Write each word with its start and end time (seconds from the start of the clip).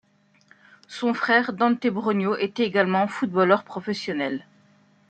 Son 0.87 1.13
frère, 1.13 1.53
Dante 1.53 1.85
Brogno 1.85 2.35
était 2.35 2.63
également 2.65 3.07
footballeur 3.07 3.63
professionnel. 3.63 4.47